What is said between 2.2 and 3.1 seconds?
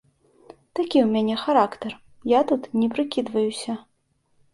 я тут не